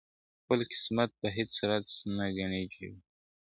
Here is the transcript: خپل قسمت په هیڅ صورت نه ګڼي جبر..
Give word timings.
خپل 0.41 0.59
قسمت 0.71 1.09
په 1.21 1.27
هیڅ 1.35 1.49
صورت 1.59 1.85
نه 2.17 2.25
ګڼي 2.37 2.63
جبر.. 2.73 2.97